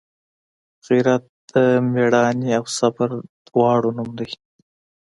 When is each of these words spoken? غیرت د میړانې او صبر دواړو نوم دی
غیرت 0.87 1.23
د 1.51 1.53
میړانې 1.93 2.49
او 2.59 2.65
صبر 2.77 3.09
دواړو 3.47 3.89
نوم 3.97 4.09
دی 4.19 4.29